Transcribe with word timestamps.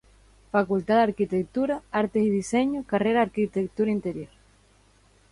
Facultad 0.49 0.95
de 0.95 1.03
Arquitectura, 1.03 1.83
Artes 1.91 2.23
y 2.23 2.29
Diseño, 2.31 2.83
carrera 2.85 3.21
Arquitectura 3.21 3.91
Interior. 3.91 4.29